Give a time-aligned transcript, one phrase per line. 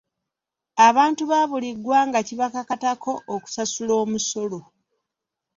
[0.87, 4.59] Abantu ba buli ggwanga kibakakatako okusasula omusolo.